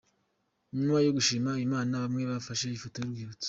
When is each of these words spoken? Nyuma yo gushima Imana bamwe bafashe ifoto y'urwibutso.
Nyuma 0.77 0.97
yo 1.05 1.11
gushima 1.17 1.51
Imana 1.65 1.93
bamwe 2.03 2.23
bafashe 2.31 2.65
ifoto 2.71 2.95
y'urwibutso. 2.99 3.39